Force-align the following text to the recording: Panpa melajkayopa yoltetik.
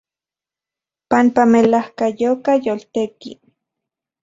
Panpa 1.09 1.43
melajkayopa 1.51 2.51
yoltetik. 2.65 3.39